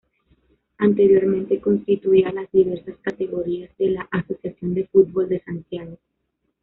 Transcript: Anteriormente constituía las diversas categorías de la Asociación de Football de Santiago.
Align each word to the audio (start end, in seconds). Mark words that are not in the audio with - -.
Anteriormente 0.79 1.61
constituía 1.61 2.31
las 2.31 2.51
diversas 2.51 2.97
categorías 3.03 3.69
de 3.77 3.91
la 3.91 4.09
Asociación 4.11 4.73
de 4.73 4.87
Football 4.87 5.29
de 5.29 5.43
Santiago. 5.43 5.99